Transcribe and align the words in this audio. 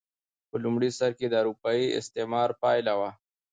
په 0.49 0.55
لومړي 0.63 0.89
سر 0.99 1.11
کې 1.17 1.27
د 1.29 1.33
اروپايي 1.41 1.85
استعمار 1.99 2.49
پایله 2.61 2.93
وه. 2.99 3.11